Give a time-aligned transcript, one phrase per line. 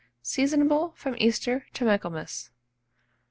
[0.23, 2.49] Seasonable from Easter to Michaelmas.